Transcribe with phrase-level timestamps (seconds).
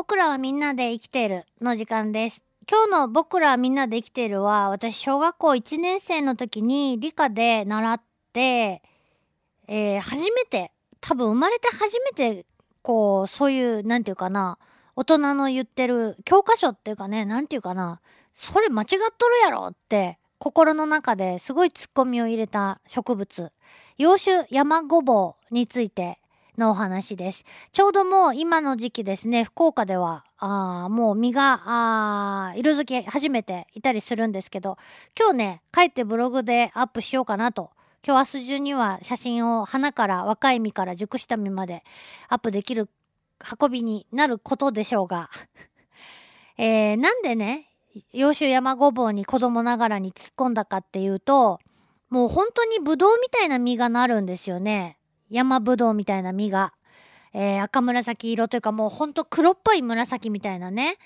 [0.00, 2.42] 僕らはみんなで生きているの時間です。
[2.66, 8.00] 今日の僕らはみんなで生きているは、私小学校1年生の時に理科で習っ
[8.32, 8.80] て、
[9.68, 12.46] えー初めて、多分生まれて初めて、
[12.80, 14.56] こう、そういう、なんていうかな、
[14.96, 18.00] 大人の言ってる教科書っていうかね、なんていうかな、
[18.32, 18.88] それ間違っ
[19.18, 23.52] とるやろって、心の中ですごいツッコミを入れた植物、
[23.98, 26.20] 洋種山ごぼうについて
[26.60, 27.42] のお話です。
[27.72, 34.76] ちょうどもう今の時期ですね、福岡では、あもう実が、色づき始めていたりするんですけど、
[35.18, 37.70] 今日ね、帰ってブログでアップしようかなと。
[38.06, 41.82] 今日明日中には写真を花から若い実から熟した実まで
[42.28, 42.88] アップできる
[43.60, 45.30] 運びになることでしょうが、
[46.58, 47.70] えーなんでね、
[48.12, 51.58] 洋州山ごぼうに子供ながらに突っ込んだかっていうと、
[52.10, 54.98] もう本当にブドウみたいな実がなるんですよね。
[55.30, 56.74] 山ぶどうみたいな実が。
[57.32, 60.98] えー赤紫色というかもうほんと黒っぽい紫みたいなね。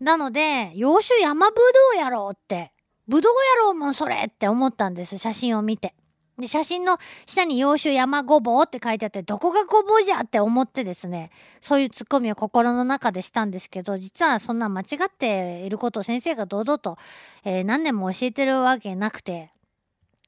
[0.00, 1.62] なので、洋酒山ぶど
[1.96, 2.72] うやろうって、
[3.08, 5.94] ぶどうやろうもんそれって思ったんです、写真を見て。
[6.38, 16.98] で、写真の下に洋酒山ごぼうって書いてあって、どこがごぼうじゃって思ってですね、そういうツッコミを心の中でしたんですけど、実はそんな間違っていることを先生が堂々と、
[17.44, 19.52] えー何年も教えてるわけなくて、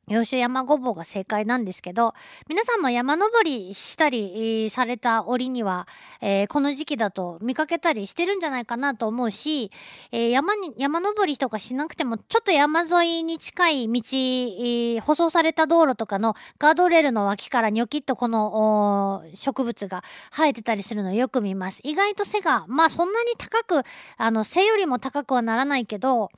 [0.09, 2.15] 洋酒山ごぼうが正解なんですけど、
[2.49, 5.89] 皆さんも山登りしたり、された折には、
[6.21, 9.71] えーこの時期だと見かけたりしてるんじゃないかなと思うし、
[10.13, 21.81] えー山に、山登りとかしなくても、ちょっと山沿いに近い道、えー舗装された道路とかのガードレールの脇からニョキッとこの植物が生えてたりするのよく見ます。
[21.83, 23.83] 意外と背が、まあそんなに高く、
[24.19, 26.31] あの背よりも高くはならないけど、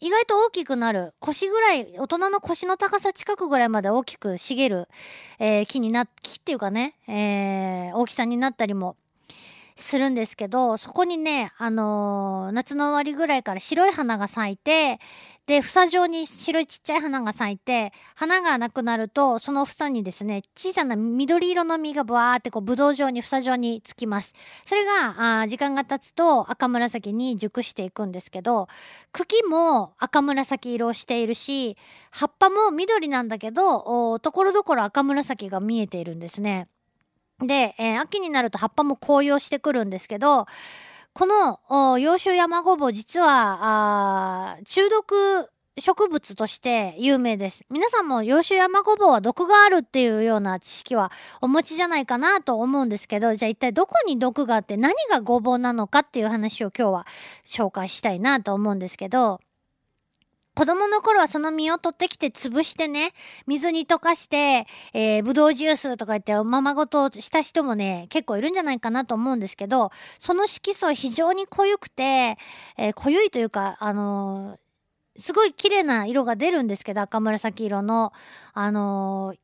[0.00, 1.12] 意外と大きくなる。
[1.20, 4.88] 腰ぐらい大人の腰の高さ近くぐらいまで大きく茂る、
[5.38, 8.96] えー木にな木っていうかね、えー大きさになったりも
[9.76, 14.98] するんですけどそこにね、あのー夏の終わりぐらいから白い花が咲いて
[15.46, 24.34] で房状に白いちっちゃい花が咲いて花がなくなるとその房にですね小さな緑色の実がブワーってこうぶどう状に房状につきます
[24.66, 28.68] それがあ時間が経つと赤紫に熟していくんですけど
[29.12, 31.76] 茎も赤紫色をしているし
[32.12, 36.68] 葉っぱも緑なんだけどところどころ赤紫が見えているんですね。
[37.40, 40.46] で、えー秋になると葉っぱも紅葉してくるんですけど
[41.12, 47.64] この洋州山ごぼう実は中毒植物として有名です。
[47.70, 57.06] 皆さんも洋州山ごぼうは毒があるっていうような知識はお持ちじゃないかなと思うんですけど、じゃあ一体どこに毒があって何がごぼうなのかっていう話を今日は
[57.46, 59.40] 紹介したいなと思うんですけど、
[60.60, 63.14] 子供の頃はその実を取ってきて潰してね、
[63.46, 72.36] 水に溶かして、えー、ぶどうジュースとか言っておままごとした人もね、結構いるんじゃないかなと思うんですけど、その色素非常に濃ゆくて、
[72.76, 78.12] えー濃ゆいというか、あのーすごい綺麗な色が出るんですけど、赤紫色の。
[78.52, 79.38] あのー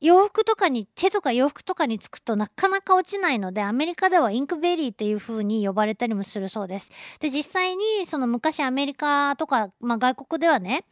[0.00, 6.90] 洋服とかに、手とか洋服とかにつくとなかなか落ちないので、アメリカではインクベリーっていう風に呼ばれたりもするそうです。
[7.18, 10.84] で、実際にその昔アメリカとか、まあ外国ではね、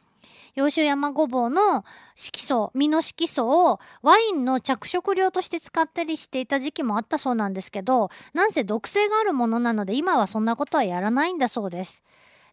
[0.57, 1.85] 洋州山ごぼうの
[2.17, 12.03] 色素、実の色素をワインの着色料として使ったりしていた時期もあったそうなんですけど、なんせ毒性があるものなので今はそんなことはやらないんだそうです。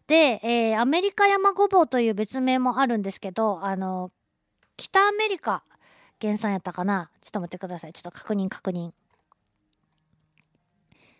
[0.06, 4.10] で、えーアメリカ山ごぼうという別名もあるんですけど、あの、
[4.76, 5.64] 北アメリカ
[6.20, 7.10] 原産やったかな？
[7.20, 7.92] ちょっと待ってください。
[7.92, 8.92] ちょっと確認確認。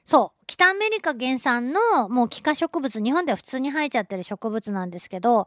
[0.05, 0.45] そう。
[0.47, 5.47] 北アメリカ原産のもう気化植物、日本では普通に生えちゃってる植物なんですけど、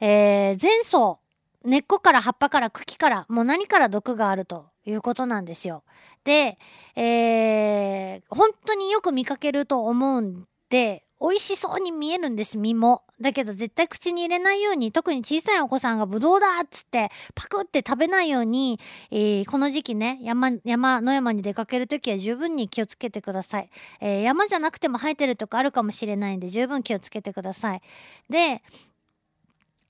[0.00, 1.18] えー前草、
[1.64, 5.82] 根っこから葉っぱから茎から、もう何から毒があるということなんですよ。
[6.22, 6.58] で、
[6.94, 13.02] えー本当によく見かけると思うんで、美味しそうに見えるんです、実も。
[13.20, 18.78] だけど絶対口に入れないように、特に小さいお子さんがブドウだっつって、パクって食べないように、
[19.10, 23.70] えーこの時期ね、山、山、野山に出かけるときは十分に気をつけてください。
[24.00, 27.82] えー山じゃなくても生えてるとこあるかもしれないんで、十分気をつけてください。
[28.28, 28.62] で、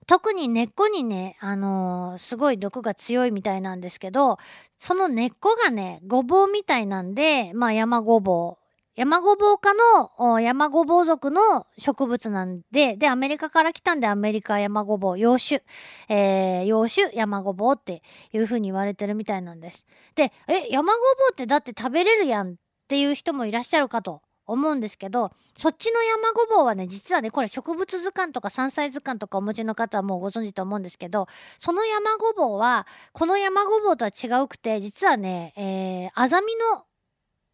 [0.07, 4.39] 特に根っこにね、あのーすごい毒が強いみたいなんですけど、
[4.79, 8.66] その根っこがね、ごぼうみたいなんで、まあ山ごぼう。
[8.97, 15.63] 山ごぼう科の山ごぼう属の植物なんで、で、アメリカから来たんでアメリカ山ごぼう、洋種、
[16.09, 18.03] えー、洋種山ごぼうって
[18.33, 19.85] いう風に言われてるみたいなんです。
[20.15, 22.55] で、え、山ごぼうってだって食べれるやんっ
[22.89, 31.27] ていう人もいらっしゃるかと思うんですけど、そっちの山ごぼうはね、実はね、これ植物図鑑とか山菜図鑑とかお持ちの方はもうご存知と思うんですけど、
[31.59, 36.85] その山ごぼうは、この山ごぼうとは違うくて、実はね、えー、アザミの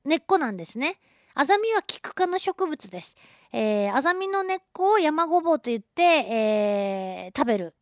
[0.04, 0.98] 根っこなんですね。
[1.34, 3.17] アザミはキク科の植物です。
[3.52, 7.75] えー、アザミの根っこを山ごぼうと言って、えー食べる。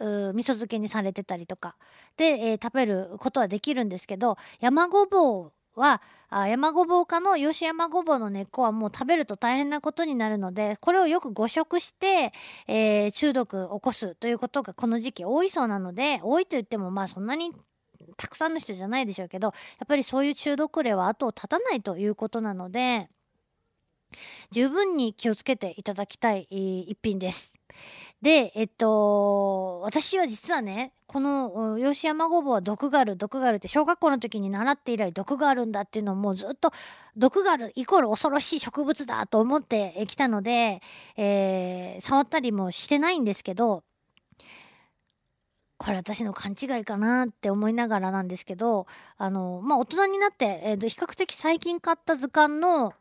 [0.00, 1.74] 味噌漬けにされてたりとか
[2.16, 6.00] で、えー食べることはできるんですけど山ごぼうは
[6.30, 12.32] 山ごぼう科のヨシ山ごぼうの根っこはもう食べると大変なことになるのでこれをよく誤食して、
[12.68, 17.52] えー中毒を起こすということがこの時期多いそうなので多いと言ってもまあそんなに
[18.16, 19.52] たくさんの人じゃないでしょうけどや
[19.84, 23.08] っぱりそういう中毒例は後を絶たないということなので
[24.50, 27.54] 十分に気をつけていただきたい一品です。
[28.22, 36.72] でえっと私は実はねこの吉山ごぼうは毒がある毒があるって小学校の時に習って以来毒があるんだっていうのをもうずっと
[37.16, 40.82] 毒があるイコール恐ろしい植物だと思ってきたので、
[41.16, 43.84] えー触ったりもしてないんですけど
[45.78, 48.86] これ私の勘違いかなって思いながらなんですけど
[49.16, 52.94] あのまあ大人になって、えーと比較的最近買った図鑑の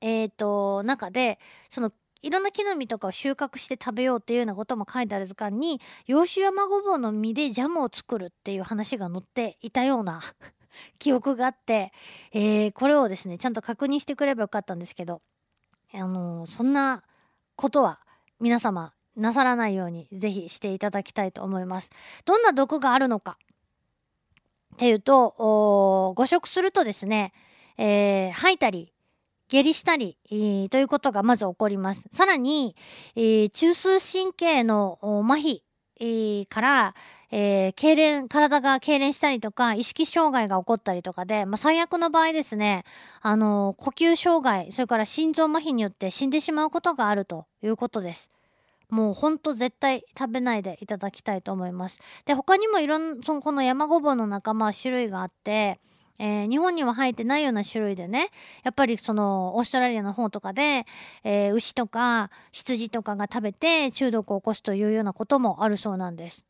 [0.00, 1.38] えー、と中で
[1.70, 1.90] その
[2.22, 10.20] いろんな木の実とかを収穫して食べようっていうようなことも書いてある図鑑に洋酒山ごぼうの実でジャムを作るっていう話が載っていたような
[10.98, 11.92] 記憶があって、
[12.32, 15.22] えーこれをですねちゃんと確認してくればよかったんですけど、
[15.94, 17.02] あのーそんな
[17.54, 18.00] ことは
[18.40, 21.90] 皆様なさらないようにぜひしていただきたいと思います。
[22.24, 23.38] どんな毒があるのか
[24.74, 27.32] っていうと誤食するとですね、
[27.78, 28.92] えー吐いたり
[29.48, 32.04] 下痢したり、えーということがまず起こります。
[32.12, 32.76] さらに、
[33.14, 35.60] えー中枢神経の麻痺、
[36.00, 36.94] えーから、
[37.30, 42.84] えー痙攣、体が痙攣したりとか、意識障害が起こったりとかで、まあ、最悪の場合ですね、
[43.22, 48.28] あのー呼吸障害、それから心臓麻痺によって死んでしまうことがあるということです。
[48.88, 51.98] もうほんと絶対食べないでいただきたいと思います。
[52.24, 55.80] で、他にもいろん、そのこの山ごぼうの仲間種類があって、
[56.18, 58.30] えー日本には生えてないような種類でね
[58.64, 60.86] やっぱりそのオーストラリアの方とかで、
[61.24, 66.46] えー牛とか羊とかが食べて中毒を起こすというようなこともあるそうなんです。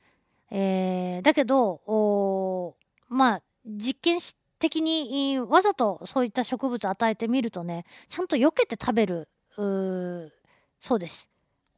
[0.50, 2.76] えーだけど
[3.08, 4.20] まあ実験
[4.58, 9.28] 的にわざとそういった植物与えてみるとねちゃんと避けて食べる
[10.80, 11.28] そうです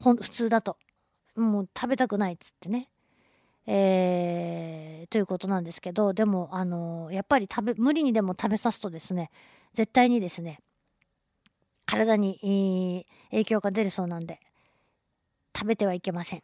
[0.00, 0.76] ほん普通だと。
[1.36, 2.88] もう食べたくないっつってね。
[3.66, 9.30] えーということなんですけどでもあのやっぱり食べ無理にでも食べさすとですね
[9.74, 10.60] 絶対にですね
[11.86, 14.40] 体に、えー影響が出るそうなんで
[15.54, 16.42] 食べてはいけません。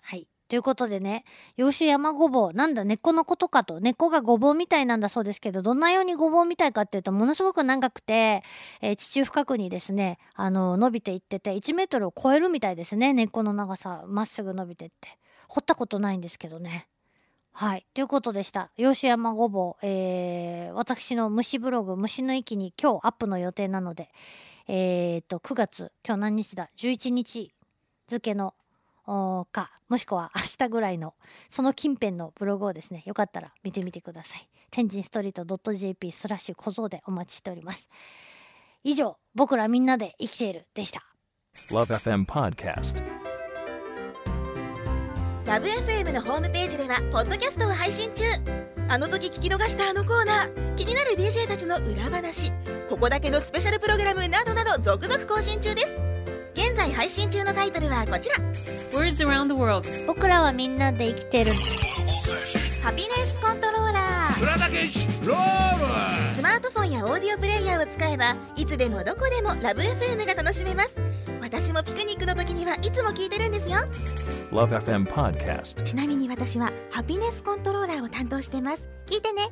[0.00, 0.28] はい。
[0.50, 1.24] ということでね
[1.56, 8.42] 洋酒山ごぼうなんだ根っこのことかと根っこがごぼうみたいなんだそうですけどどんなようにごぼうみたいかっていうとものすごく長くて、
[8.82, 15.16] えー地中深くにですねあの伸びていってて1メートルを超えるみたいですね根っこの長さまっすぐ伸びてって
[15.48, 16.88] 掘ったことないんですけどね。
[17.52, 17.86] はい。
[17.94, 18.70] ということでした。
[18.76, 24.10] 洋酒山ごぼう、えー、私の虫ブログ、虫の息に今日アップの予定なので、
[24.68, 27.52] えー、と、9月、今日何日だ ?11 日
[28.06, 28.54] 付の、
[29.50, 31.14] か、もしくは明日ぐらいの、
[31.50, 34.48] その近辺のブログをですね、よかったら見てみてください。
[34.70, 37.88] 天神ストリート .jp スラッシュ小僧でお待ちしております。
[38.84, 41.02] 以上、僕らみんなで生きているでした。
[41.70, 43.02] Love FM Podcast.
[45.46, 48.24] ラブ f m のホームページではポッドキャストを配信中
[48.88, 52.52] あの時聞き逃したあのコーナー気になる DJ たちの裏話
[52.88, 56.09] ここだけのスペシャルプログラムなどなど続々更新中です
[56.54, 58.36] 現在配信中のタイトルはこちら。
[58.92, 59.88] Words around the world.
[60.06, 61.52] 僕らはみんなで生きてる。
[62.82, 64.34] ハピネスコントローラー。
[66.34, 71.00] スマートフォンやオーディオプレイヤーを使えばいつでもどこでもラブ f m が楽しめます。
[71.40, 73.78] 私もピクニックの時にはいつも聞いてるんですよ。
[74.50, 75.82] Love FM Podcast.
[75.82, 78.88] ちなみに私はハピネスコントローラーを担当してます。
[79.06, 79.50] 聞いてね